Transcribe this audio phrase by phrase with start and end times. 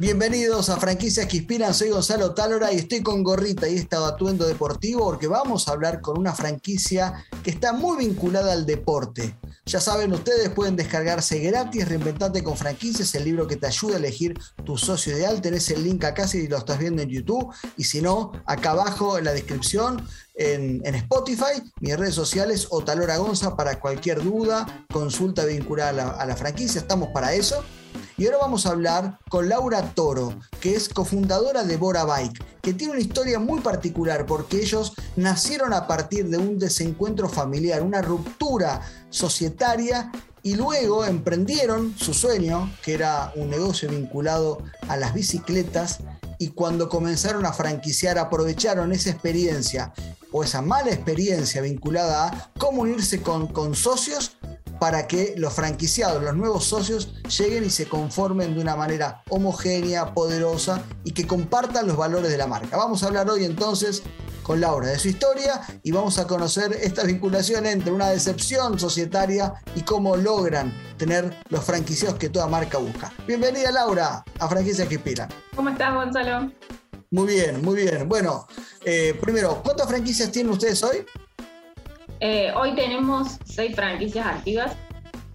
[0.00, 4.46] Bienvenidos a Franquicias que Inspiran, soy Gonzalo Talora y estoy con gorrita y este atuendo
[4.46, 9.36] deportivo porque vamos a hablar con una franquicia que está muy vinculada al deporte.
[9.66, 13.98] Ya saben, ustedes pueden descargarse gratis Reinventate con franquicias, el libro que te ayuda a
[13.98, 15.42] elegir tu socio ideal.
[15.42, 19.18] Tenés el link acá si lo estás viendo en YouTube y si no, acá abajo
[19.18, 20.02] en la descripción
[20.34, 26.36] en, Spotify, mis redes sociales o Talora Gonza para cualquier duda, consulta vinculada a la
[26.36, 26.80] franquicia.
[26.80, 27.62] Estamos para eso.
[28.20, 32.74] Y ahora vamos a hablar con Laura Toro, que es cofundadora de Bora Bike, que
[32.74, 38.02] tiene una historia muy particular porque ellos nacieron a partir de un desencuentro familiar, una
[38.02, 40.12] ruptura societaria
[40.42, 46.00] y luego emprendieron su sueño, que era un negocio vinculado a las bicicletas,
[46.38, 49.94] y cuando comenzaron a franquiciar aprovecharon esa experiencia
[50.30, 54.36] o esa mala experiencia vinculada a cómo unirse con, con socios
[54.80, 60.14] para que los franquiciados, los nuevos socios, lleguen y se conformen de una manera homogénea,
[60.14, 62.78] poderosa y que compartan los valores de la marca.
[62.78, 64.02] Vamos a hablar hoy entonces
[64.42, 69.52] con Laura de su historia y vamos a conocer esta vinculación entre una decepción societaria
[69.76, 73.12] y cómo logran tener los franquiciados que toda marca busca.
[73.26, 75.28] Bienvenida Laura a Franquicias que Inspiran.
[75.54, 76.50] ¿Cómo estás Gonzalo?
[77.10, 78.08] Muy bien, muy bien.
[78.08, 78.46] Bueno,
[78.84, 81.04] eh, primero, ¿cuántas franquicias tienen ustedes hoy?
[82.22, 84.76] Eh, hoy tenemos seis franquicias activas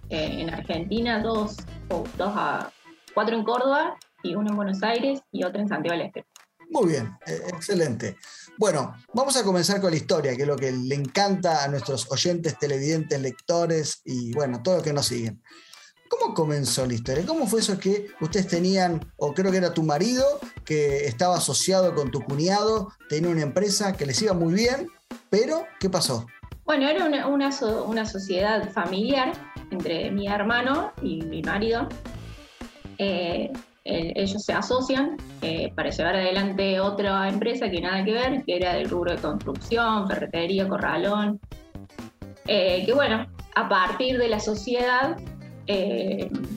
[0.08, 1.56] eh, en Argentina, dos,
[1.88, 2.72] dos a,
[3.12, 6.24] cuatro en Córdoba y uno en Buenos Aires y otro en Santiago del Este.
[6.70, 8.16] Muy bien, eh, excelente.
[8.56, 12.10] Bueno, vamos a comenzar con la historia, que es lo que le encanta a nuestros
[12.12, 15.42] oyentes, televidentes, lectores y bueno, todos los que nos siguen.
[16.08, 17.26] ¿Cómo comenzó la historia?
[17.26, 20.24] ¿Cómo fue eso que ustedes tenían, o creo que era tu marido,
[20.64, 24.88] que estaba asociado con tu cuñado, tenía una empresa que les iba muy bien,
[25.30, 26.26] pero ¿qué pasó?
[26.66, 27.52] Bueno, era una,
[27.84, 29.32] una, sociedad familiar
[29.70, 31.88] entre mi hermano y mi marido.
[32.98, 33.52] Eh,
[33.84, 38.74] ellos se asocian eh, para llevar adelante otra empresa que nada que ver, que era
[38.74, 41.38] del rubro de construcción, ferretería, corralón.
[42.48, 45.16] Eh, que bueno, a partir de la sociedad,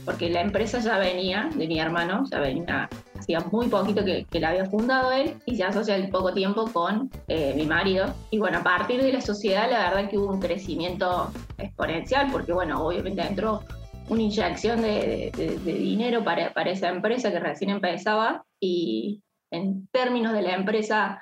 [0.05, 2.89] porque la empresa ya venía de mi hermano, ya venía
[3.35, 7.11] hacía muy poquito que, la había fundado él y se asocia al poco tiempo con
[7.27, 8.13] eh, mi marido.
[8.31, 12.53] Y bueno, a partir de la sociedad, la verdad que hubo un crecimiento exponencial, porque
[12.53, 13.61] bueno, obviamente entró
[14.09, 15.31] una inyección de,
[15.63, 21.21] dinero para, para, esa empresa que recién empezaba y en términos de la empresa,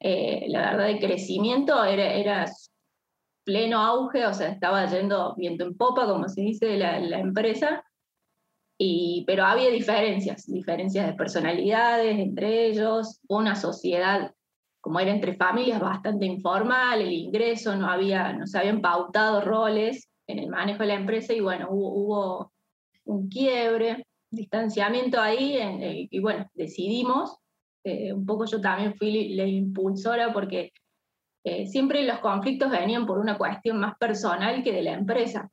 [0.00, 2.46] eh, la verdad de crecimiento era, era
[3.44, 7.82] pleno auge, o sea, estaba yendo viento en popa, como se dice, la, la empresa
[9.26, 14.32] pero había diferencias, diferencias de personalidades entre ellos, una sociedad
[14.80, 20.08] como era entre familias bastante informal, el ingreso, no, había, no se habían pautado roles
[20.26, 22.52] en el manejo de la empresa y bueno, hubo,
[23.04, 27.36] un quiebre, distanciamiento ahí eh, y bueno, decidimos,
[27.84, 30.72] eh, un poco yo también fui la impulsora porque
[31.44, 35.50] eh, siempre los conflictos venían por una cuestión más personal que de la empresa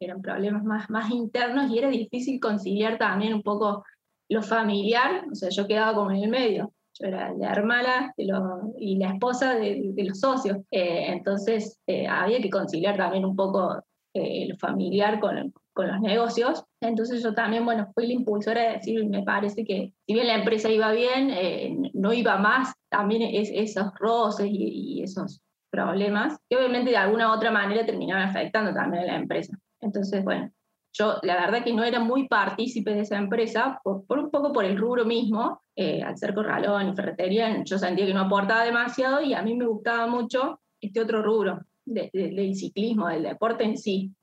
[0.00, 3.84] eran problemas más, más internos y era difícil conciliar también un poco
[4.28, 8.96] lo familiar, o sea, yo quedaba como en el medio, yo era la hermana y
[8.96, 13.82] la esposa de, los socios, eh, entonces eh, había que conciliar también un poco
[14.14, 18.72] eh, lo familiar con, con, los negocios, entonces yo también, bueno, fui la impulsora de
[18.74, 23.50] decir, me parece que si bien la empresa iba bien, no iba más, también es,
[23.52, 28.72] esos roces y, y esos problemas, que obviamente de alguna u otra manera terminaban afectando
[28.72, 29.58] también a la empresa.
[29.84, 30.50] Entonces, bueno,
[30.92, 34.64] yo la verdad que no era muy partícipe de esa empresa, por, un poco por
[34.64, 39.20] el rubro mismo, eh, al ser corralón y ferretería, yo sentía que no aportaba demasiado
[39.20, 44.14] y a mí me gustaba mucho este otro rubro del ciclismo, del deporte en sí.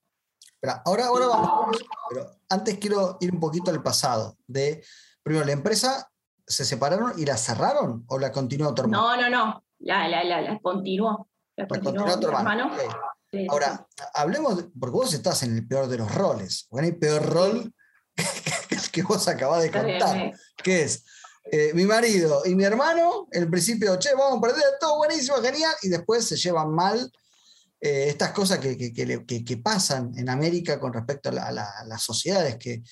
[0.60, 1.78] Pero ahora, ahora vamos,
[2.10, 4.38] pero antes quiero ir un poquito al pasado.
[4.48, 4.84] De,
[5.24, 6.10] primero, ¿la empresa
[6.46, 9.16] se separaron y la cerraron o la continuó tu hermano?
[9.16, 11.28] No, no, no, la, la, la, continuó.
[11.56, 12.72] La, continuó, tu hermano.
[13.50, 16.68] Ahora, hablemos, porque vos estás en el peor de los roles.
[16.70, 17.74] Bueno, hay peor rol
[18.16, 21.06] que, que vos acabás de contar, que es
[21.46, 25.38] eh, mi marido y mi hermano, en el principio, che, vamos a perder, todo buenísimo,
[25.38, 27.12] genial, y después se llevan mal
[27.80, 32.84] eh, estas cosas que, que, pasan en América con respecto a, las sociedades que,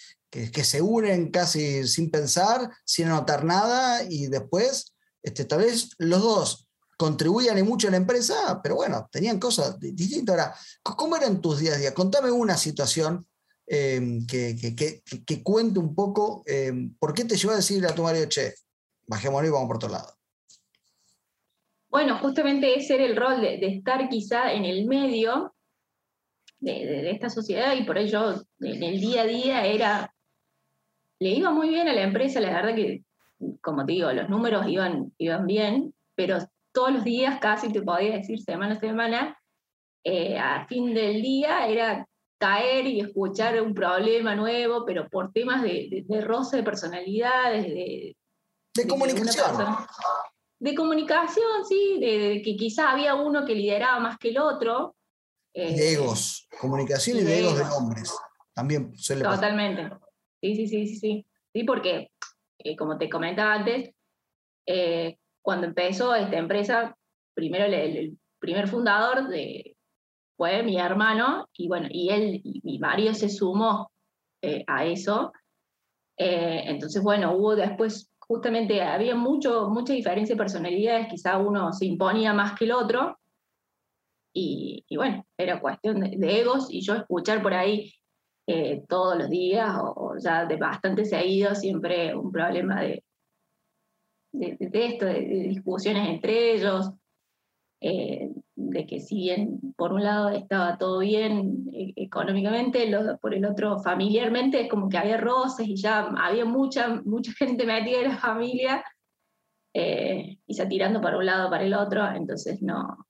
[0.63, 6.69] se unen casi sin pensar, sin anotar nada, y después, este, tal vez los dos
[6.99, 10.37] contribuían y mucho a la empresa, pero bueno, tenían cosas distintas.
[10.37, 10.53] Ahora,
[10.83, 11.93] ¿cómo eran tus días a día?
[11.93, 13.25] Contame una situación
[13.65, 18.03] em, que, que, cuente un poco em, por qué te llevó a decir a tu
[18.03, 18.53] marido, che,
[19.07, 20.13] bajémonos y vamos por otro lado.
[21.87, 25.55] bueno, justamente ese era el rol de, estar quizá en el medio
[26.59, 30.13] de, esta sociedad y por ello en el día a día era,
[31.19, 33.05] le iba muy bien a la empresa, la verdad que,
[33.61, 36.39] como te digo, los números iban, iban bien, pero
[36.71, 39.39] todos los días, casi te podía decir semana a semana,
[40.04, 42.07] eh, a fin del día era
[42.39, 48.16] caer y escuchar un problema nuevo, pero por temas de, de, roce de personalidades, de,
[48.74, 49.57] de comunicación.
[50.60, 54.95] De comunicación, sí, de, que quizá había uno que lideraba más que el otro.
[55.54, 58.16] de eh, egos, comunicación y, de egos de hombres.
[58.54, 59.89] También suele Totalmente.
[60.42, 61.25] Sí, sí, sí, sí, sí.
[61.54, 62.12] Sí, porque,
[62.60, 63.92] eh, como te comentaba antes,
[64.66, 66.95] eh, cuando empezó esta empresa,
[67.33, 69.75] primero el, primer fundador de,
[70.38, 73.91] fue mi hermano, y bueno, y él, y mi marido se sumó
[74.68, 75.33] a eso.
[76.15, 82.31] entonces, bueno, hubo después justamente había mucho, mucha diferencia de personalidades, quizá uno se imponía
[82.31, 83.18] más que el otro,
[84.31, 87.92] y, bueno, era cuestión de, egos, y yo escuchar por ahí
[88.47, 93.03] eh, todos los días, o, ya de bastante seguido, siempre un problema de,
[94.31, 96.91] de, esto, de, discusiones entre ellos,
[97.81, 102.91] eh, de que si bien por un lado estaba todo bien eh, económicamente,
[103.21, 107.65] por el otro familiarmente es como que había roces y ya había mucha, mucha gente
[107.65, 108.83] metida en la familia
[109.73, 113.07] eh, y se tirando para un lado para el otro, entonces no,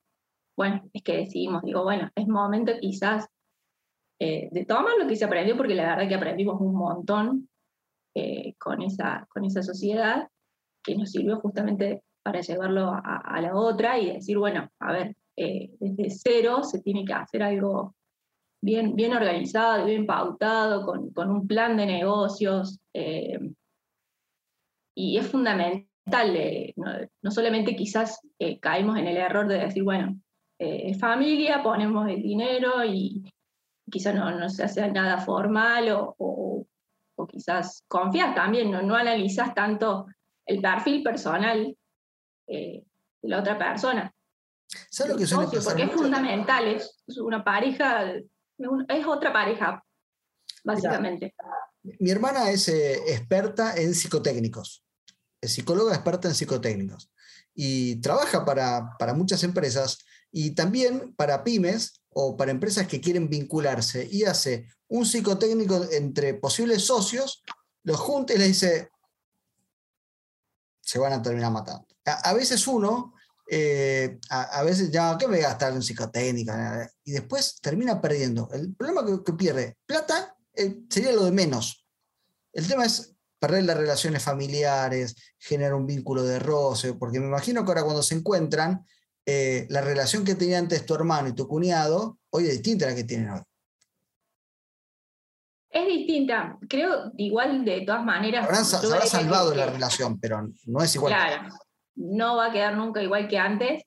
[0.56, 3.28] bueno, es que decidimos, digo, bueno, es momento quizás
[4.20, 7.50] eh, de tomar lo que se aprendió, porque la verdad que aprendimos un montón
[8.58, 10.28] con, esa, con esa sociedad
[10.84, 15.72] que nos sirvió justamente para llevarlo a la otra y decir, bueno, a ver, eh,
[15.80, 17.96] desde cero se tiene que hacer algo
[18.62, 22.78] bien, bien organizado, bien pautado, con, con un plan de negocios.
[22.94, 23.40] Eh,
[24.98, 28.20] y es fundamental, eh, no, solamente quizás
[28.60, 30.20] caemos en el error de decir, bueno,
[31.00, 33.24] familia, ponemos el dinero y
[33.90, 39.54] quizás no, no, se hace nada formal o, o, quizás confías también, no, no analizas
[39.54, 40.08] tanto
[40.50, 41.78] el perfil personal
[42.48, 42.84] de
[43.22, 44.14] la otra persona.
[44.90, 49.84] ¿Sabes lo que suele pasar Porque es fundamental, es una pareja, es otra pareja,
[50.64, 51.34] básicamente.
[52.00, 54.84] mi hermana es eh, experta en psicotécnicos,
[55.42, 57.12] es psicóloga experta en psicotécnicos
[57.56, 60.00] y trabaja para, para muchas empresas
[60.32, 66.36] y también para pymes o para empresas que quieren vincularse y hace un psicotécnico entre
[66.36, 67.44] posibles socios,
[67.84, 68.90] los junta y les dice,
[70.90, 71.86] se van a terminar matando.
[72.06, 73.14] a veces uno
[73.52, 76.88] eh, a, veces ya, ¿qué me gastar en psicotécnica?
[77.04, 78.48] Y después termina perdiendo.
[78.54, 81.88] El problema que, pierde plata eh, sería lo de menos.
[82.54, 87.64] El tema es perder las relaciones familiares, generar un vínculo de roce, porque me imagino
[87.64, 88.86] que ahora cuando se encuentran,
[89.26, 92.90] eh, la relación que tenía antes tu hermano y tu cuñado, hoy es distinta a
[92.90, 93.42] la que tienen hoy.
[95.72, 98.68] Es distinta, creo igual de todas maneras.
[98.68, 101.14] se habrá salvado la relación, pero no es igual.
[101.14, 101.50] Claro
[102.00, 103.84] no va a quedar nunca igual que antes,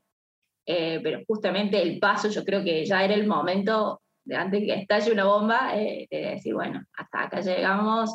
[0.66, 4.74] eh, pero justamente el paso yo creo que ya era el momento de antes que
[4.74, 8.14] estalle una bomba, eh, de decir, bueno, hasta acá llegamos,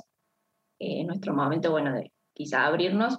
[0.79, 3.17] eh, nuestro momento, bueno, de quizá abrirnos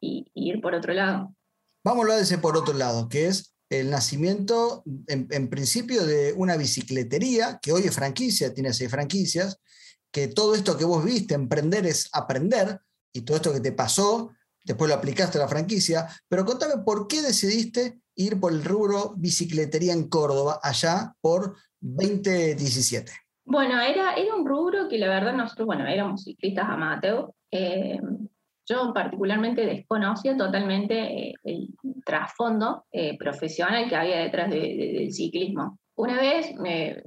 [0.00, 1.34] y, ir por otro lado.
[1.82, 6.32] Vamos a hablar de ese por otro lado, que es el nacimiento, en, principio, de
[6.32, 9.60] una bicicletería, que hoy es franquicia, tiene seis franquicias,
[10.10, 12.80] que todo esto que vos viste, emprender es aprender,
[13.12, 14.32] y todo esto que te pasó
[14.64, 19.14] después lo aplicaste a la franquicia, pero contame por qué decidiste ir por el rubro
[19.16, 23.12] bicicletería en Córdoba, allá por 2017.
[23.44, 27.30] Bueno, era, era un rubro que la verdad nosotros, bueno, éramos ciclistas amateur.
[27.50, 28.00] Eh,
[28.66, 31.73] yo particularmente desconocía totalmente eh, el
[32.04, 35.78] trasfondo eh, profesional que había detrás del ciclismo.
[35.96, 37.02] Una vez me,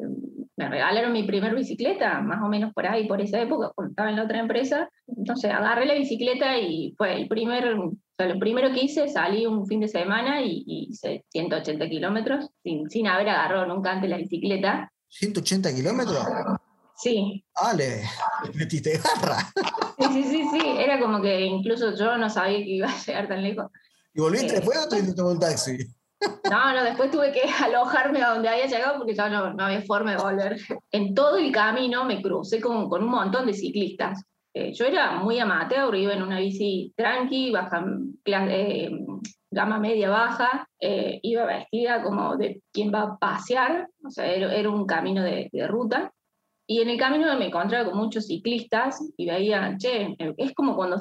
[0.57, 4.09] me regalaron mi primer bicicleta, más o menos por ahí, por esa época, cuando estaba
[4.09, 4.89] en la otra empresa.
[5.05, 9.45] Entonces agarré la bicicleta y fue el primer, o sea, lo primero que hice, salí
[9.45, 14.17] un fin de semana y, hice 180 kilómetros, sin, sin haber agarrado nunca antes la
[14.17, 14.91] bicicleta.
[15.21, 16.25] ¿180 kilómetros?
[16.95, 17.45] Sí.
[17.61, 18.01] Vale,
[18.55, 19.37] metiste garra.
[19.99, 23.27] Sí, sí, sí, sí, era como que incluso yo no sabía que iba a llegar
[23.27, 23.71] tan lejos.
[24.17, 25.77] ¿Y volviste eh, después o te tomó un taxi?
[26.49, 29.83] No, no, después tuve que alojarme a donde había llegado porque ya no, no había
[29.83, 30.57] forma de volver.
[30.91, 34.23] En todo el camino me crucé con, con un montón de ciclistas.
[34.51, 37.85] Eh, yo era muy amateur, iba en una bici tranqui, baja,
[38.25, 38.89] eh,
[39.51, 44.69] gama media baja, eh, iba vestida como de quien va a pasear, o sea, era,
[44.71, 46.11] un camino de, de, ruta.
[46.65, 50.97] Y en el camino me encontraba con muchos ciclistas y veía, che, es como cuando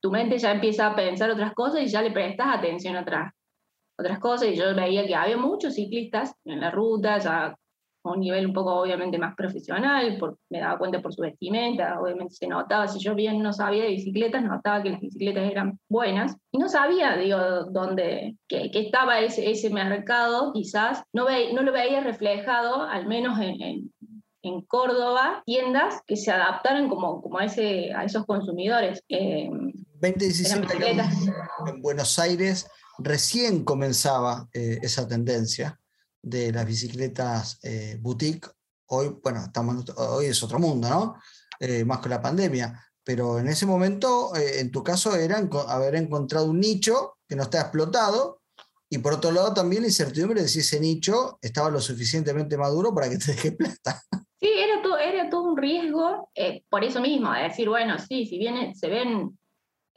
[0.00, 3.32] tu mente ya empieza a pensar otras cosas y ya le prestas atención a otras
[4.00, 7.54] otras cosas, y yo veía que había muchos ciclistas en la ruta, ya
[8.02, 12.00] a un nivel un poco obviamente más profesional, por, me daba cuenta por su vestimenta,
[12.00, 15.78] obviamente se notaba, si yo bien no sabía de bicicletas, notaba que las bicicletas eran
[15.88, 17.38] buenas, y no sabía, digo,
[17.70, 23.06] dónde, que, que estaba ese, ese mercado, quizás, no, ve, no lo veía reflejado, al
[23.06, 23.92] menos en, en,
[24.42, 29.04] en, Córdoba, tiendas que se adaptaran como, como a, ese, a esos consumidores.
[29.10, 29.50] Eh,
[30.00, 30.66] 2017
[31.66, 32.66] en Buenos Aires
[32.98, 35.78] recién comenzaba eh, esa tendencia
[36.22, 38.48] de las bicicletas eh, boutique.
[38.86, 41.16] Hoy, bueno, estamos, hoy es otro mundo, ¿no?
[41.58, 42.82] Eh, más con la pandemia.
[43.04, 45.38] Pero en ese momento, eh, en tu caso, era
[45.68, 48.42] haber encontrado un nicho que no está explotado
[48.88, 52.92] y por otro lado también la incertidumbre de si ese nicho estaba lo suficientemente maduro
[52.94, 54.02] para que te deje plata.
[54.40, 56.30] Sí, era todo, era todo un riesgo,
[56.70, 59.38] por eso mismo, de decir, bueno, sí, si bien se ven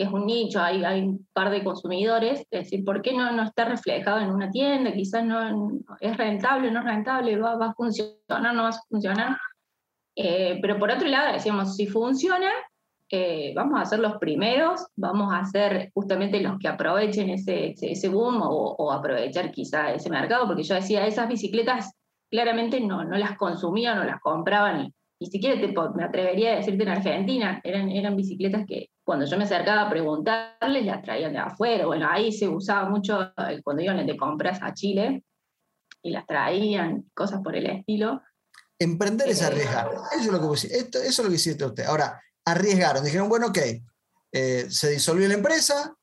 [0.04, 3.44] es un nicho, hay, hay un par de consumidores, es decir, ¿por qué no, no
[3.44, 4.94] está reflejado en una tienda?
[4.94, 9.38] Quizás no es rentable, no es rentable, va, va a funcionar, no va a funcionar.
[10.16, 12.52] Eh, pero por otro lado, decíamos, si funciona,
[13.10, 18.10] eh, vamos a ser los primeros, vamos a ser justamente los que aprovechen ese, ese,
[18.10, 21.94] boom o, o, aprovechar quizá ese mercado, porque yo decía, esas bicicletas
[22.30, 24.94] claramente no, no las consumían, no las compraban
[25.24, 29.38] ni siquiera te, me atrevería a decirte en Argentina, eran, eran bicicletas que cuando yo
[29.38, 31.86] me acercaba a preguntarles, las traían de afuera.
[31.86, 35.24] Bueno, ahí se usaba mucho eh, cuando iban de compras a Chile
[36.02, 38.22] y las traían, cosas por el estilo.
[38.78, 39.92] Emprender es eh, arriesgar.
[40.12, 41.86] Eso es lo que, esto, eso es lo que hiciste usted.
[41.86, 43.02] Ahora, arriesgaron.
[43.02, 43.60] Dijeron, bueno, ok,
[44.34, 45.96] eh, se disolvió la empresa,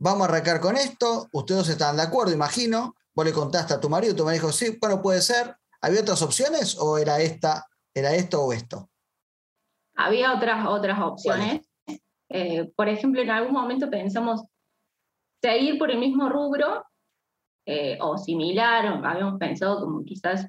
[0.00, 1.28] vamos a arrancar con esto.
[1.32, 2.96] Ustedes estaban de acuerdo, imagino.
[3.14, 5.54] Vos le contaste a tu marido, tu marido dijo, sí, bueno, puede ser.
[5.80, 8.88] ¿Había otras opciones o era esta ¿Era esto o esto?
[9.94, 11.68] Había otras, otras opciones.
[12.28, 14.42] Eh, por ejemplo, en algún momento pensamos
[15.42, 16.84] seguir por el mismo rubro
[17.66, 20.48] eh, o similar, habíamos pensado como quizás,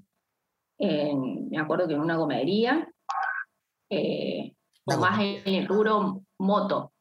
[0.79, 2.89] me acuerdo que en una gomería,
[3.89, 6.93] eh, o más en el rubro moto,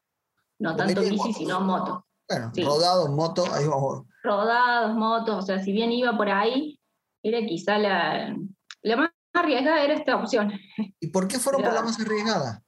[0.58, 2.06] no tanto bici, sino moto.
[2.28, 4.02] Bueno, rodados, moto, ahí vamos.
[4.22, 6.78] Rodados, motos, o sea, si bien iba por ahí,
[7.22, 8.36] era quizá la,
[8.82, 10.52] la más arriesgada era esta opción.
[11.00, 12.62] ¿Y por qué fueron por la más arriesgada?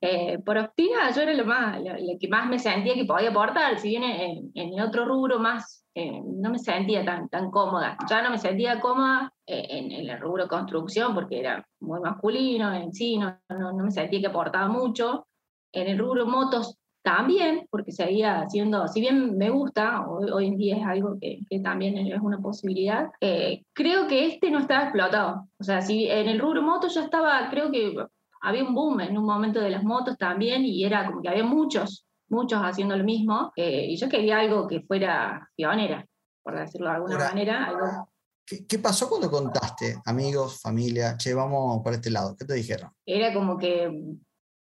[0.00, 3.78] Eh, por optina yo era lo, más, lo, que más me sentía que podía aportar,
[3.78, 8.20] si bien en, en otro rubro más eh, no me sentía tan, tan cómoda, ya
[8.20, 12.92] no me sentía cómoda eh, en, en, el rubro construcción porque era muy masculino en
[12.92, 15.26] sí, no, no, no me sentía que aportaba mucho,
[15.72, 20.76] en el rubro motos también, porque seguía haciendo, si bien me gusta, hoy, en día
[20.76, 25.46] es algo que, también es una posibilidad, eh, creo que este no estaba explotado.
[25.56, 27.94] O sea, si en el rubro moto ya estaba, creo que
[28.40, 31.44] había un boom en un momento de las motos también y era como que había
[31.44, 36.04] muchos, muchos haciendo lo mismo, eh, y yo quería algo que fuera pionera,
[36.42, 37.66] por decirlo de alguna manera.
[37.66, 38.10] Algo...
[38.44, 42.34] ¿Qué, ¿Qué, pasó cuando contaste, amigos, familia, che, vamos por este lado?
[42.36, 42.90] ¿Qué te dijeron?
[43.06, 44.18] Era como que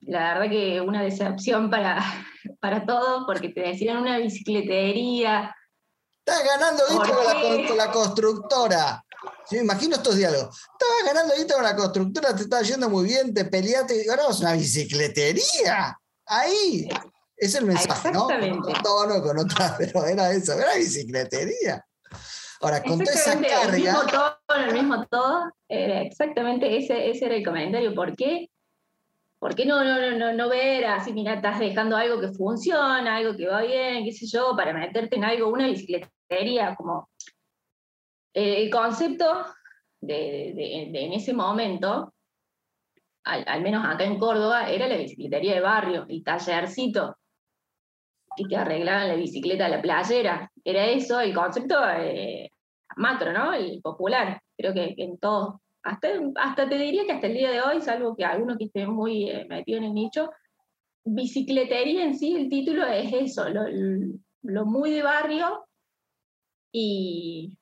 [0.07, 1.99] la verdad que una decepción para,
[2.59, 5.55] para todos, porque te decían una bicicletería.
[6.25, 9.03] Estás ganando guita con la, constructora.
[9.51, 10.57] me imagino estos diálogos.
[10.71, 14.27] Estabas ganando guita con la constructora, te estaba yendo muy bien, te peleaste y ahora
[14.27, 15.97] vas una bicicletería.
[16.25, 16.87] Ahí.
[17.35, 18.27] Es el mensaje, ¿no?
[18.27, 21.85] Con tono, con otra, pero era eso, era bicicletería.
[22.61, 23.75] Ahora, con toda esa carga.
[23.75, 27.93] El mismo tono, el mismo todo, exactamente ese, ese era el comentario.
[27.93, 28.49] ¿Por qué?
[29.43, 33.35] ¿Por qué no, no, no, no ver así, mira, estás dejando algo que funciona, algo
[33.35, 37.09] que va bien, qué sé yo, para meterte en algo, una bicicletería, como
[38.33, 39.45] eh, el concepto
[39.99, 40.51] de,
[40.93, 42.13] en ese momento,
[43.25, 47.17] al, menos acá en Córdoba, era la bicicletería de barrio, el tallercito,
[48.37, 50.49] que te arreglaban la bicicleta a la playera.
[50.63, 52.49] Era eso el concepto eh,
[52.95, 53.51] macro, ¿no?
[53.51, 54.41] El popular.
[54.55, 58.15] Creo que, que en todos hasta, te diría que hasta el día de hoy, salvo
[58.15, 60.29] que alguno que esté muy eh, metido en el nicho,
[61.03, 65.65] bicicletería en sí, el título es eso, lo, muy de barrio
[66.71, 67.57] y,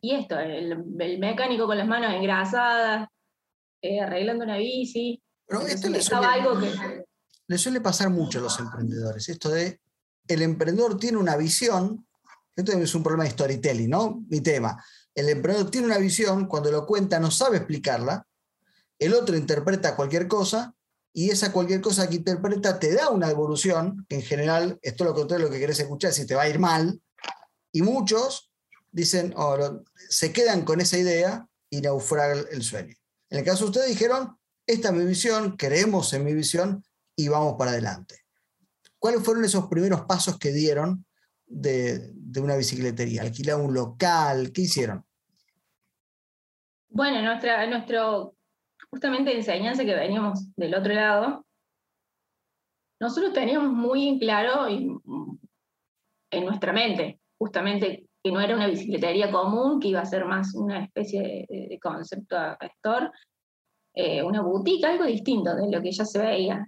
[0.00, 0.84] y esto, el,
[1.18, 3.08] mecánico con las manos engrasadas,
[3.82, 5.22] eh, arreglando una bici.
[5.46, 7.04] Pero esto le suele, algo que...
[7.46, 9.80] le suele pasar mucho a los emprendedores, esto de
[10.26, 12.06] el emprendedor tiene una visión,
[12.54, 14.24] esto es un problema de storytelling, ¿no?
[14.28, 14.82] Mi tema
[15.18, 18.26] el emprendedor tiene una visión, cuando lo cuenta no sabe explicarla,
[18.98, 20.74] el otro interpreta cualquier cosa
[21.12, 25.10] y esa cualquier cosa que interpreta te da una evolución, que en general, esto es
[25.10, 27.00] lo contrario lo que querés escuchar, si te va a ir mal,
[27.72, 28.52] y muchos
[28.92, 29.34] dicen,
[30.08, 32.94] se quedan con esa idea y naufragan el sueño.
[33.30, 36.84] En el caso de ustedes dijeron, esta es mi visión, creemos en mi visión
[37.16, 38.24] y vamos para adelante.
[38.98, 41.04] ¿Cuáles fueron esos primeros pasos que dieron
[41.46, 43.22] de, una bicicletería?
[43.22, 44.52] ¿Alquilaron un local?
[44.52, 45.04] ¿Qué hicieron?
[46.88, 48.34] Bueno, nuestra, nuestro
[48.90, 51.44] justamente enseñanza que veníamos del otro lado,
[53.00, 59.88] nosotros teníamos muy claro en nuestra mente, justamente que no era una bicicletería común, que
[59.88, 63.10] iba a ser más una especie de, concepto store,
[63.94, 66.66] eh, una boutique, algo distinto de lo que ya se veía.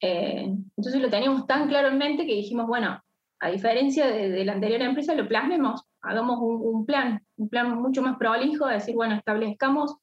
[0.00, 0.44] Eh,
[0.76, 3.00] entonces lo teníamos tan claro en mente que dijimos, bueno,
[3.40, 8.16] a diferencia de, la anterior empresa, lo plasmemos, hagamos un, plan, un plan mucho más
[8.18, 9.96] prolijo, de decir, bueno, establezcamos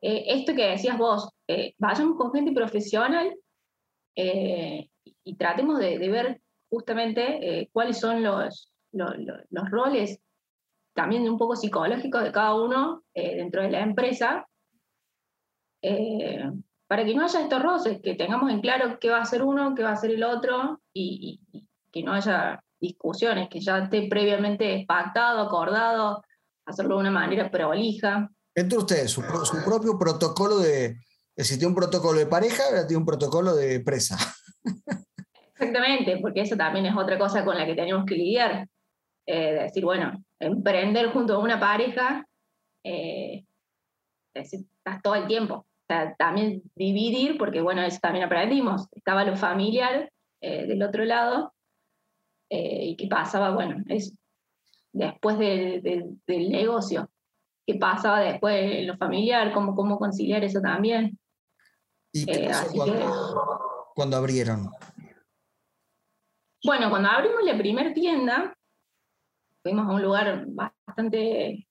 [0.00, 1.30] eh, esto que decías vos,
[1.78, 3.36] vayamos con gente profesional
[4.14, 10.20] y tratemos de, ver justamente cuáles son los, los roles
[10.94, 14.46] también un poco psicológicos de cada uno eh, dentro de la empresa,
[15.82, 16.50] eh,
[16.86, 19.74] para que no haya estos roces, que tengamos en claro qué va a hacer uno,
[19.74, 21.40] qué va a hacer el otro, y,
[21.92, 26.22] que no haya discusiones, que ya esté previamente pactado, acordado,
[26.66, 28.30] hacerlo de una manera prolija.
[28.54, 30.96] Entre ustedes, su, propio protocolo de,
[31.36, 34.16] existió un protocolo de pareja, ahora tiene un protocolo de presa.
[35.54, 38.66] Exactamente, porque eso también es otra cosa con la que tenemos que lidiar.
[39.26, 42.26] Eh, decir, bueno, emprender junto a una pareja,
[42.82, 43.44] eh,
[44.34, 45.54] estás todo el tiempo.
[45.54, 48.88] O sea, también dividir, porque bueno, eso también aprendimos.
[48.92, 50.10] Estaba lo familiar
[50.40, 51.52] eh, del otro lado,
[52.50, 54.12] y qué pasaba, bueno, es
[54.92, 57.08] después del negocio,
[57.66, 61.18] qué pasaba después en lo familiar, cómo, cómo conciliar eso también.
[62.12, 64.70] ¿Y qué pasó cuando abrieron?
[66.64, 68.56] Bueno, cuando abrimos la primera tienda,
[69.62, 71.66] fuimos a un lugar bastante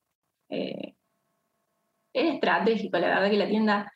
[0.50, 0.95] eh,
[2.13, 3.93] estratégico, la verdad que la tienda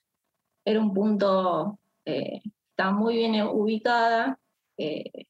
[0.65, 4.39] era un punto, eh, estaba muy bien ubicada,
[4.77, 5.27] eh,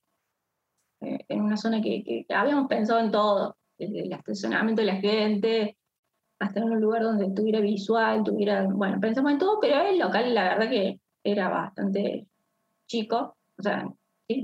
[1.03, 5.77] en una zona que, habíamos pensado en todo, desde el estacionamiento de la gente,
[6.39, 10.33] hasta en un lugar donde estuviera visual, tuviera, bueno, pensamos en todo, pero el local
[10.33, 12.27] la verdad que era bastante
[12.87, 13.87] chico, o sea,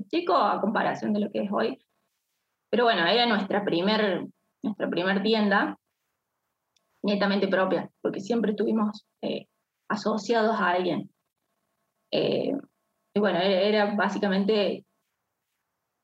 [0.10, 1.78] chico a comparación de lo que es hoy,
[2.70, 4.28] pero bueno, era nuestra primer,
[4.62, 5.78] nuestra primer tienda,
[7.04, 9.48] netamente propia, porque siempre estuvimos eh,
[9.90, 11.10] asociados a alguien.
[12.12, 12.54] Eh,
[13.14, 14.86] y bueno, era, básicamente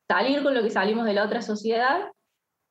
[0.07, 2.11] salir con lo que salimos de la otra sociedad,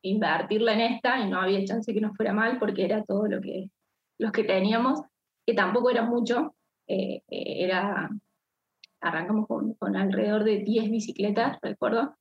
[0.02, 3.40] invertirla en esta, y no había chance que nos fuera mal porque era todo lo
[3.40, 3.70] que,
[4.18, 5.00] los que teníamos,
[5.46, 6.54] que tampoco era mucho,
[6.86, 8.10] eh, era,
[9.00, 12.14] arrancamos con, con, alrededor de 10 bicicletas, recuerdo,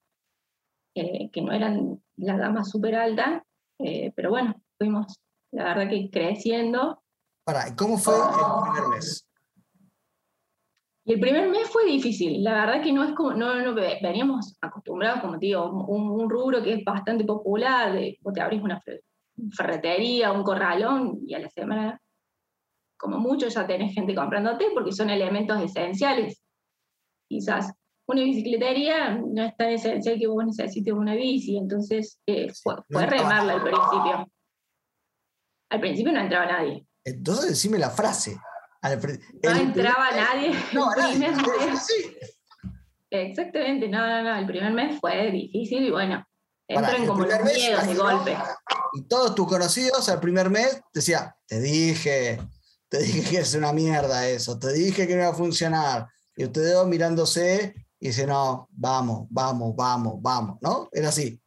[0.95, 3.43] eh, que no eran la gama súper alta,
[3.79, 5.19] eh, pero bueno, fuimos,
[5.51, 7.01] la verdad que creciendo.
[7.43, 9.27] Para, ¿cómo fue el primer mes?
[11.05, 14.57] Y el primer mes fue difícil, la verdad que no es como, no, no veníamos
[14.61, 18.81] acostumbrados, como te digo, un, rubro que es bastante popular, de, vos te abrís una
[19.51, 22.01] ferretería, un corralón, y a la semana,
[22.97, 26.41] como mucho, ya tenés gente comprándote porque son elementos esenciales.
[27.27, 27.73] Quizás
[28.05, 33.53] una bicicletería no es tan esencial que vos necesites una bici, entonces eh, fue, remarla
[33.53, 34.31] al principio.
[35.69, 36.85] Al principio no entraba nadie.
[37.03, 38.37] Entonces decime la frase.
[38.83, 40.51] No entraba nadie.
[40.73, 41.31] No, nadie.
[43.09, 44.35] Exactamente, no, no, no.
[44.35, 46.25] El primer mes fue difícil y bueno,
[46.67, 48.37] entran como los miedos de golpe.
[48.93, 52.39] Y todos tus conocidos al primer mes decía, te dije,
[52.89, 56.07] te dije que es una mierda eso, te dije que no iba a funcionar.
[56.35, 60.89] Y ustedes dos mirándose y dice, no, vamos, vamos, vamos, vamos, ¿no?
[60.91, 61.39] Era así.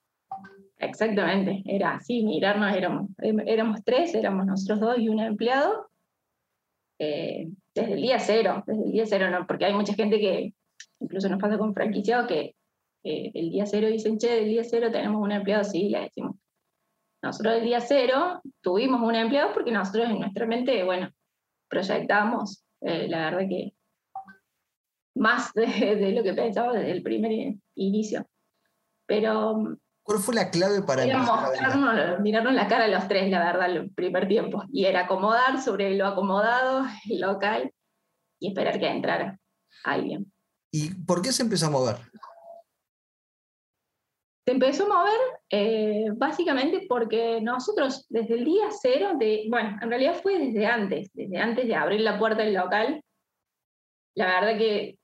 [0.78, 5.88] Exactamente, era así, mirarnos, éramos, éramos tres, éramos nosotros dos y un empleado,
[6.98, 10.54] eh, desde el día cero, desde el día cero, no, porque hay mucha gente que,
[11.00, 12.54] incluso nos pasa con franquiciados, que
[13.02, 16.36] el día cero dicen, che, del día cero tenemos un empleado, sí, le decimos.
[17.22, 21.10] Nosotros el día cero tuvimos un empleado porque nosotros en nuestra mente, bueno,
[21.68, 23.74] proyectamos, eh, la verdad que
[25.14, 28.26] más de, lo que pensaba desde el primer inicio.
[29.06, 29.78] Pero...
[30.06, 33.90] ¿Cuál fue la clave para mostrarnos, mirarnos la cara a los tres, la verdad, el
[33.90, 34.62] primer tiempo.
[34.70, 37.72] Y era acomodar sobre lo acomodado, el local,
[38.38, 39.40] y esperar que entrara
[39.82, 40.32] alguien.
[40.70, 41.96] ¿Y por qué se empezó a mover?
[44.46, 49.88] Se empezó a mover eh, básicamente porque nosotros desde el día cero, de, bueno, en
[49.88, 53.02] realidad fue desde antes, desde antes de abrir la puerta del local,
[54.14, 55.00] la verdad que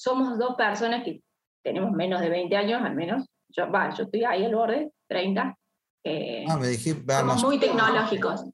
[0.00, 1.20] somos dos personas que
[1.62, 3.26] tenemos menos de 20 años, al menos.
[3.48, 5.56] Yo, va, yo estoy ahí al borde, 30.
[6.04, 8.44] Eh, ah, me somos muy tecnológicos.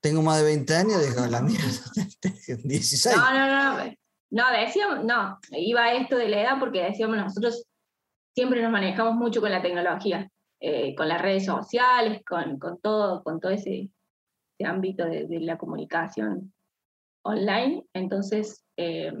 [0.00, 1.64] Tengo más de 20 años, digo, la mierda,
[2.64, 3.16] 16.
[3.16, 3.46] No, no,
[3.84, 3.94] no.
[4.30, 7.66] No, decíamos, no, iba esto de la edad porque decíamos nosotros
[8.34, 10.28] siempre nos manejamos mucho con la tecnología.
[10.60, 13.90] eh, con las redes sociales, con, todo, con todo ese,
[14.64, 16.54] ámbito de, la comunicación
[17.22, 17.84] online.
[17.92, 19.12] Entonces, eh,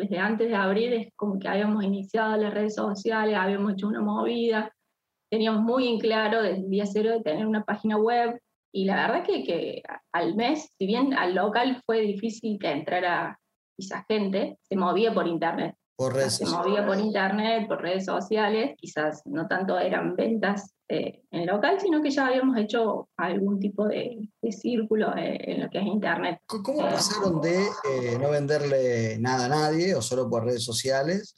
[0.00, 4.00] desde antes de abrir es como que habíamos iniciado las redes sociales, habíamos hecho una
[4.00, 4.72] movida,
[5.30, 8.40] teníamos muy en claro desde el día cero de tener una página web
[8.72, 9.82] y la verdad que, que
[10.12, 13.38] al mes, si bien al local fue difícil que entrara
[13.78, 15.74] esa gente, se movía por internet.
[16.00, 21.20] Por redes se movía por internet, por redes sociales, quizás no tanto eran ventas eh,
[21.30, 25.78] en local, sino que ya habíamos hecho algún tipo de, círculo eh, en lo que
[25.78, 26.40] es internet.
[26.46, 31.34] ¿Cómo pasaron de eh, no venderle nada a nadie o solo por redes sociales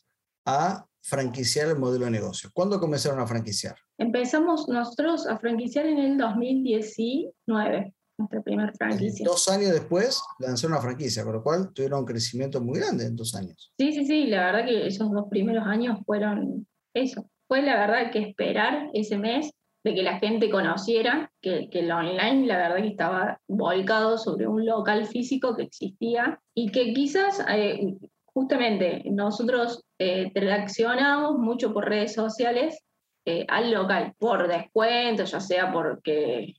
[0.47, 2.49] a franquiciar el modelo de negocio?
[2.55, 3.75] ¿Cuándo comenzaron a franquiciar?
[3.99, 9.27] Empezamos nosotros a franquiciar en el 2019 nuestra primera franquicia.
[9.27, 13.17] Dos años después lanzaron una franquicia, con lo cual tuvieron un crecimiento muy grande en
[13.17, 13.73] dos años.
[13.79, 18.11] Sí, sí, sí, la verdad que esos dos primeros años fueron eso, fue la verdad
[18.11, 19.51] que esperar ese mes
[19.85, 24.47] de que la gente conociera que, que el online, la verdad que estaba volcado sobre
[24.47, 31.89] un local físico que existía y que quizás eh, justamente nosotros eh, reaccionamos mucho por
[31.89, 32.79] redes sociales
[33.25, 36.55] eh, al local, por descuento, ya sea porque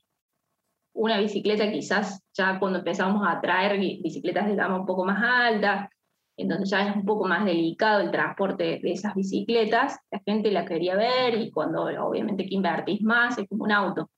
[0.94, 5.90] una bicicleta quizás ya cuando empezamos a traer bicicletas de gama un poco más alta,
[6.36, 10.64] entonces ya es un poco más delicado el transporte de esas bicicletas, la gente la
[10.64, 14.10] quería ver y cuando obviamente que invertís más es como un auto.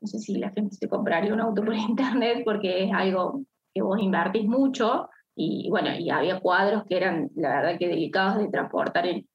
[0.00, 3.42] No sé si la gente se compraría un auto por internet porque es algo
[3.74, 8.38] que vos invertís mucho y bueno, y había cuadros que eran la verdad que delicados
[8.38, 9.26] de transportar en...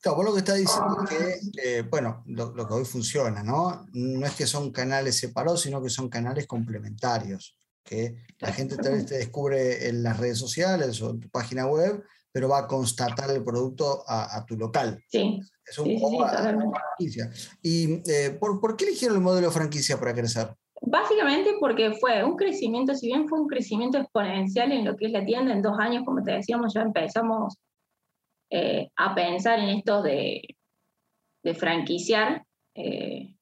[0.00, 3.86] Claro, vos lo que estás diciendo es que, bueno, lo, lo que hoy funciona, ¿no?
[3.92, 8.92] No es que son canales separados, sino que son canales complementarios que la gente tal
[8.92, 12.66] vez te descubre en las redes sociales o en tu página web, pero va a
[12.66, 15.02] constatar el producto a, tu local.
[15.08, 15.40] Sí.
[15.66, 17.30] Es un poco franquicia.
[17.62, 20.54] ¿Y eh, ¿por, ¿por, qué eligieron el modelo franquicia para crecer?
[20.82, 25.12] Básicamente porque fue un crecimiento, si bien fue un crecimiento exponencial en lo que es
[25.12, 27.56] la tienda, en dos años, como te decíamos, ya empezamos
[28.50, 30.56] eh, a pensar en esto de,
[31.44, 32.44] de franquiciar.
[32.74, 33.36] Eh,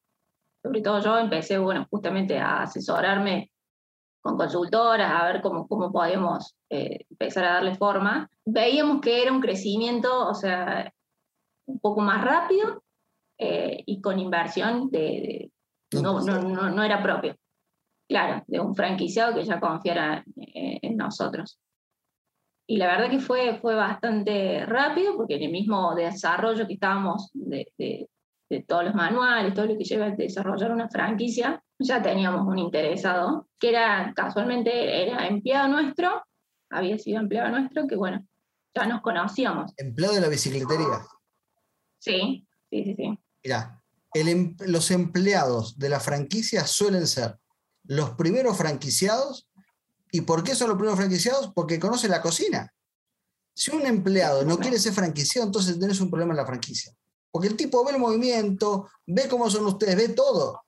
[0.62, 3.51] sobre todo yo empecé, bueno, justamente a asesorarme
[4.21, 8.29] con consultoras, a ver cómo, cómo podíamos eh, empezar a darle forma.
[8.44, 10.92] Veíamos que era un crecimiento, o sea,
[11.66, 12.83] un poco más rápido
[13.40, 15.53] y con inversión de,
[15.92, 17.37] no, no, no, no, era propio.
[18.09, 21.61] Claro, de un franquiciado que ya confiara en nosotros.
[22.70, 27.31] Y la verdad que fue, fue bastante rápido porque en el mismo desarrollo que estábamos
[27.33, 28.11] de, de,
[28.50, 32.59] de todos los manuales, todo lo que lleva a desarrollar una franquicia, ya teníamos un
[32.59, 36.22] interesado, que era casualmente era empleado nuestro,
[36.70, 38.26] había sido empleado nuestro, que bueno,
[38.74, 39.72] ya nos conocíamos.
[39.76, 41.00] ¿Empleado de la bicicletería?
[41.98, 43.18] Sí, sí, sí, sí.
[43.44, 43.83] Mira,
[44.14, 47.38] em, los empleados de la franquicia suelen ser
[47.85, 49.48] los primeros franquiciados.
[50.11, 51.53] ¿Y por qué son los primeros franquiciados?
[51.55, 52.73] Porque conocen la cocina.
[53.55, 56.94] Si un empleado no quiere ser franquiciado, entonces tenés un problema en la franquicia.
[57.31, 60.62] Porque el tipo ve el movimiento, ve cómo son ustedes, ve todo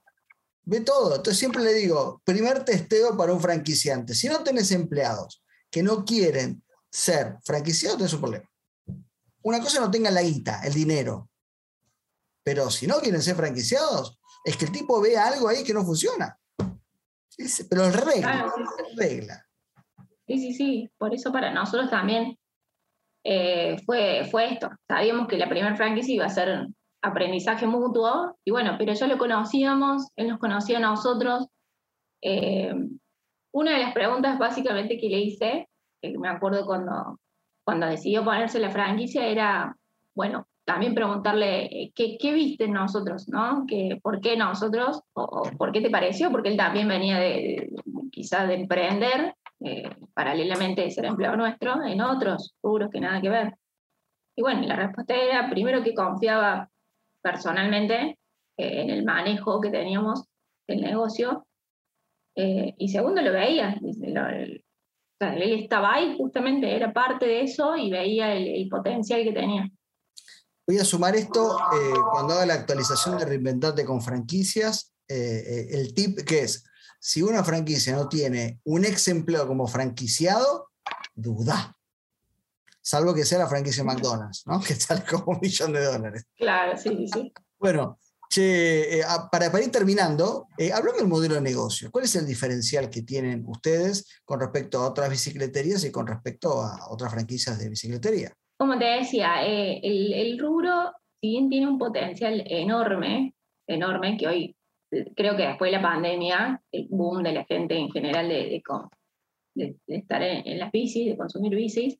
[0.70, 1.16] ve todo.
[1.16, 4.14] Entonces siempre le digo, primer testeo para un franquiciante.
[4.14, 8.50] Si no tenés empleados que no quieren ser franquiciados, tenés un problema.
[9.42, 11.28] Una cosa no tenga la guita, el dinero.
[12.44, 15.84] Pero si no quieren ser franquiciados, es que el tipo ve algo ahí que no
[15.84, 16.38] funciona.
[17.68, 18.52] Pero es regla,
[18.96, 19.46] regla.
[20.26, 20.90] Sí, sí, sí.
[20.98, 22.38] Por eso para nosotros también
[23.24, 24.70] eh, fue, fue esto.
[24.86, 26.66] Sabíamos que la primera franquicia iba a ser
[27.02, 31.46] aprendizaje mutuo, y bueno, pero ya lo conocíamos, él nos conocía a nosotros.
[32.22, 32.74] Eh,
[33.52, 35.68] una de las preguntas básicamente que le hice,
[36.00, 37.18] que me acuerdo cuando,
[37.64, 39.76] cuando decidió ponerse la franquicia, era,
[40.14, 43.64] bueno, también preguntarle eh, qué, viste nosotros, ¿no?
[43.66, 45.02] Que, ¿Por qué nosotros?
[45.14, 46.30] O, ¿Por qué te pareció?
[46.30, 47.72] Porque él también venía de,
[48.12, 53.30] quizás de emprender, eh, paralelamente de ser empleado nuestro, en otros seguros que nada que
[53.30, 53.54] ver.
[54.36, 56.70] Y bueno, la respuesta era, primero que confiaba
[57.20, 58.16] personalmente
[58.56, 60.24] eh, en el manejo que teníamos
[60.68, 61.46] del negocio.
[62.36, 63.76] Eh, y segundo, lo veía.
[63.82, 64.62] él
[65.18, 69.68] estaba ahí, justamente era parte de eso y veía el, potencial que tenía.
[70.70, 74.92] Voy a sumar esto eh, cuando haga la actualización de Reinventarte con franquicias.
[75.08, 76.62] el tip que es,
[77.00, 80.70] si una franquicia no tiene un ex empleado como franquiciado,
[81.12, 81.76] duda
[82.80, 84.60] salvo que sea la franquicia McDonald's, ¿no?
[84.66, 86.24] que sale como un millón de dólares.
[86.36, 87.32] Claro, sí, sí.
[87.58, 92.14] Bueno, che, eh, para, para, ir terminando, eh, hablando del modelo de negocio, ¿cuál es
[92.14, 97.10] el diferencial que tienen ustedes con respecto a otras bicicleterías y con respecto a otras
[97.10, 98.32] franquicias de bicicletería?
[98.60, 103.34] Como te decía, eh, el, rubro si bien tiene un potencial enorme,
[103.66, 104.56] enorme, que hoy
[105.16, 108.62] creo que después de la pandemia, el boom de la gente en general de,
[109.86, 111.98] estar en, las bicis, de consumir bicis,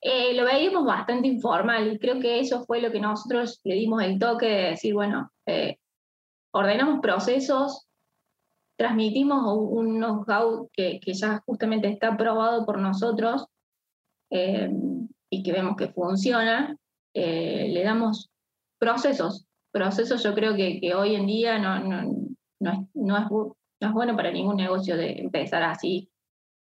[0.00, 4.02] eh, lo veíamos bastante informal y creo que eso fue lo que nosotros le dimos
[4.02, 5.76] el toque de decir, bueno, eh,
[6.54, 7.86] ordenamos procesos,
[8.78, 13.44] transmitimos un know-how que, ya justamente está probado por nosotros
[14.30, 14.70] eh,
[15.30, 16.76] y que vemos que funciona,
[17.14, 18.30] le damos
[18.78, 23.26] procesos, procesos yo creo que, hoy en día no, no, es, no, es,
[23.80, 26.10] no bueno para ningún negocio de empezar así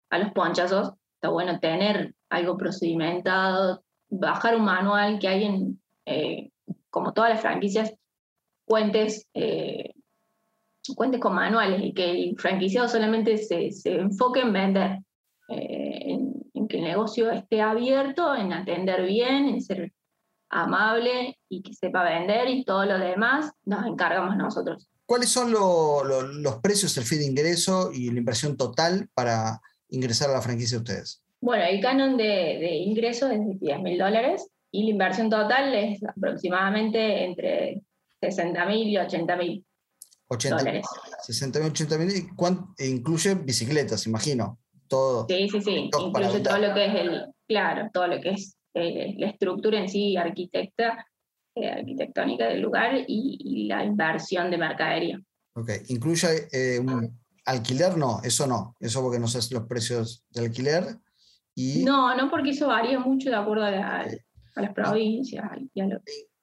[0.09, 0.93] a los ponchazos.
[1.15, 6.51] Está bueno tener algo procedimentado, bajar un manual que hay en, eh,
[6.89, 7.93] como todas las franquicias,
[8.65, 9.93] cuentes, eh,
[10.95, 14.99] cuentes con manuales y que el franquiciado solamente se, se enfoque en vender,
[15.49, 15.82] eh, en, en,
[16.73, 19.93] que el negocio esté abierto, en atender bien, en ser
[20.49, 24.89] amable y que sepa vender y todo lo demás nos encargamos nosotros.
[25.05, 30.33] ¿Cuáles son los precios, el fee de ingreso y la inversión total para ingresar a
[30.33, 31.21] la franquicia de ustedes?
[31.41, 35.75] Bueno, el canon de, de ingreso es de 10 mil dólares y la inversión total
[35.75, 37.83] es aproximadamente entre
[38.19, 39.63] 60 mil y 80 mil
[40.27, 40.87] dólares.
[41.21, 42.29] 60 mil, 80 mil,
[42.79, 44.57] incluye bicicletas, imagino.
[44.87, 45.25] Todo.
[45.27, 45.89] Sí, sí, sí.
[45.99, 49.89] Incluye todo lo que es el, claro, todo lo que es eh, la estructura en
[49.89, 51.05] sí arquitecta,
[51.55, 55.21] eh, arquitectónica del lugar y, la inversión de mercadería.
[55.55, 57.97] Ok, ¿incluye eh, un alquiler?
[57.97, 60.97] No, eso no, eso porque no sé los precios de alquiler.
[61.55, 61.83] Y...
[61.83, 64.05] No, no porque eso varía mucho de acuerdo a,
[64.55, 65.45] las provincias.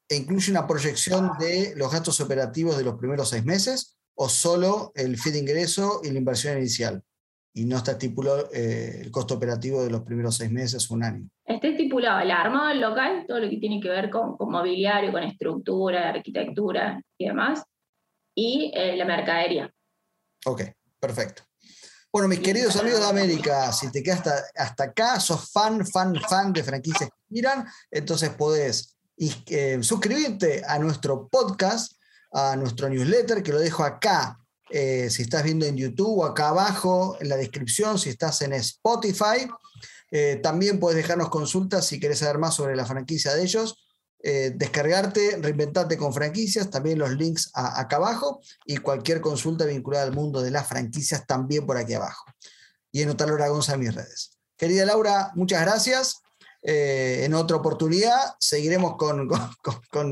[0.08, 4.92] ¿E incluye una proyección de los gastos operativos de los primeros seis meses o solo
[4.94, 7.02] el fee de ingreso y la inversión inicial?
[7.52, 11.04] Y no está estipulado eh, el costo operativo de los primeros seis meses o un
[11.04, 11.28] año.
[11.44, 15.22] Está estipulado el armado del local, todo lo que tiene que ver con, mobiliario, con
[15.22, 17.62] estructura, arquitectura y demás,
[18.34, 19.72] y eh, la mercadería.
[20.46, 20.62] Ok,
[20.98, 21.42] perfecto.
[22.12, 26.14] Bueno, mis queridos amigos de América, si te quedas hasta, hasta acá, sos fan, fan,
[26.28, 32.00] fan de franquicias que miran, entonces podés eh, suscribirte a nuestro podcast,
[32.32, 34.39] a nuestro newsletter, que lo dejo acá
[34.70, 39.48] eh, si estás viendo en YouTube acá abajo en la descripción, si estás en Spotify.
[40.12, 43.76] Eh, también puedes dejarnos consultas si quieres saber más sobre la franquicia de ellos.
[44.22, 50.12] Eh, descargarte, reinventarte con franquicias, también los links acá abajo y cualquier consulta vinculada al
[50.12, 52.24] mundo de las franquicias también por aquí abajo.
[52.92, 54.38] Y en Otal Gonza en mis redes.
[54.56, 56.20] Querida Laura, muchas gracias.
[56.62, 59.26] en otra oportunidad seguiremos con,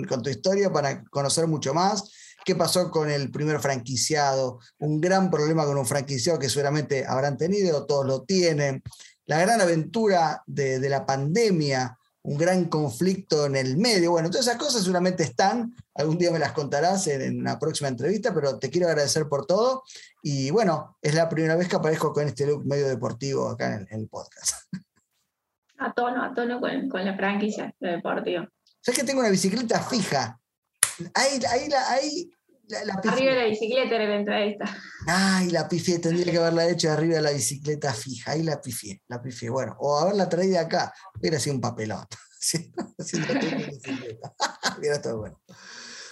[0.06, 2.10] con tu historia para conocer mucho más
[2.48, 7.36] qué pasó con el primer franquiciado, un gran problema con un franquiciado que seguramente habrán
[7.36, 8.82] tenido, todos lo tienen,
[9.26, 14.56] la gran aventura de, la pandemia, un gran conflicto en el medio, bueno, todas esas
[14.56, 18.88] cosas seguramente están, algún día me las contarás en, una próxima entrevista, pero te quiero
[18.88, 19.82] agradecer por todo
[20.22, 23.86] y bueno, es la primera vez que aparezco con este look medio deportivo acá en
[23.90, 24.72] el, podcast.
[25.76, 28.46] A tono, a tono con, con la franquicia de deportivo.
[28.80, 30.40] ¿Sabes que tengo una bicicleta fija?
[31.14, 32.30] Ahí, ahí, ahí
[32.76, 34.64] arriba de la bicicleta era la entrevista.
[35.06, 38.32] Ay, la pifié, tendría que haberla hecho arriba de la bicicleta fija.
[38.32, 39.50] Ahí la pifié, la pifié.
[39.50, 42.06] Bueno, o haberla traído acá, hubiera sido un papelón.
[44.78, 45.40] hubiera estado bueno.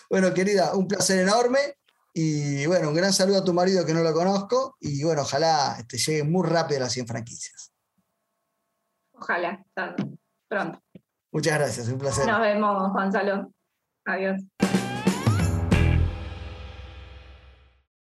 [0.08, 1.76] Bueno, querida, un placer enorme.
[2.14, 4.76] Y bueno, un gran saludo a tu marido que no lo conozco.
[4.80, 7.72] Y bueno, ojalá este, llegue muy rápido a las 100 franquicias.
[9.12, 9.64] Ojalá,
[10.48, 10.80] pronto.
[11.32, 12.26] Muchas gracias, un placer.
[12.26, 13.52] Nos vemos, Gonzalo.
[14.06, 14.40] Adiós.